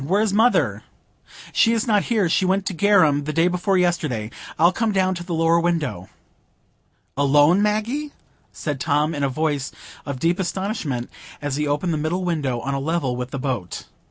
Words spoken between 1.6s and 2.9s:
is not here; she went to